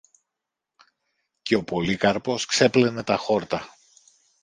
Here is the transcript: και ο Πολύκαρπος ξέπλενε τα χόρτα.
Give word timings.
και 1.41 1.55
ο 1.55 1.63
Πολύκαρπος 1.63 2.45
ξέπλενε 2.45 3.03
τα 3.03 3.17
χόρτα. 3.17 3.75